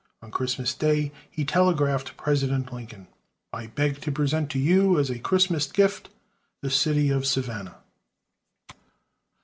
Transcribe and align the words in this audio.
On 0.23 0.31
Christmas 0.31 0.73
day, 0.73 1.11
he 1.29 1.45
telegraphed 1.45 2.17
President 2.17 2.73
Lincoln, 2.73 3.05
"I 3.53 3.67
beg 3.67 4.01
to 4.01 4.11
present 4.11 4.49
to 4.49 4.57
you, 4.57 4.97
as 4.97 5.11
a 5.11 5.19
Christmas 5.19 5.71
gift, 5.71 6.09
the 6.63 6.71
city 6.71 7.11
of 7.11 7.23
Savannah." 7.23 7.75